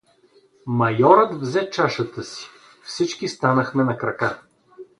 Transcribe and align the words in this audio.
Майорът 0.65 1.41
взе 1.41 1.69
чашата 1.69 2.23
си, 2.23 2.49
всички 2.83 3.27
станахме 3.27 3.83
на 3.83 3.97
крака. 3.97 4.39